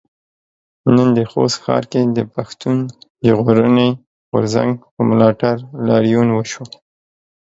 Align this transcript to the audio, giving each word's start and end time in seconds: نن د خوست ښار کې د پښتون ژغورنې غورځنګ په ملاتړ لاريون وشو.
نن 0.95 1.07
د 1.17 1.19
خوست 1.31 1.57
ښار 1.63 1.83
کې 1.91 2.01
د 2.17 2.19
پښتون 2.33 2.77
ژغورنې 3.27 3.89
غورځنګ 4.31 4.71
په 4.93 5.01
ملاتړ 5.09 5.55
لاريون 5.87 6.27
وشو. 6.33 6.65